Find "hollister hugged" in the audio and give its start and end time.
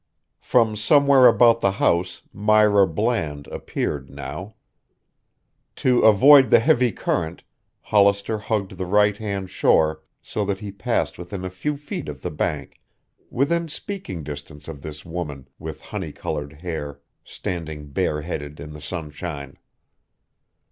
7.81-8.79